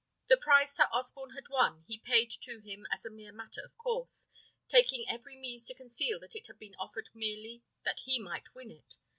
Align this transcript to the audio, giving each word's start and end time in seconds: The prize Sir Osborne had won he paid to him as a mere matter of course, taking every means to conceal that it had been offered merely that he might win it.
The 0.29 0.37
prize 0.37 0.71
Sir 0.73 0.85
Osborne 0.91 1.35
had 1.35 1.47
won 1.47 1.83
he 1.87 1.99
paid 1.99 2.31
to 2.31 2.59
him 2.59 2.87
as 2.91 3.05
a 3.05 3.11
mere 3.11 3.31
matter 3.31 3.61
of 3.63 3.77
course, 3.77 4.29
taking 4.67 5.05
every 5.07 5.35
means 5.37 5.67
to 5.67 5.75
conceal 5.75 6.19
that 6.21 6.33
it 6.35 6.47
had 6.47 6.57
been 6.57 6.73
offered 6.79 7.09
merely 7.13 7.61
that 7.85 7.99
he 7.99 8.17
might 8.19 8.55
win 8.55 8.71
it. 8.71 8.95